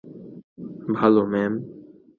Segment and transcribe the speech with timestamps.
[0.93, 1.53] ভালো ম্যাম।